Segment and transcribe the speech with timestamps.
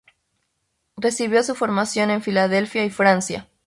[0.97, 3.47] Recibió su formación en Filadelfia y Francia.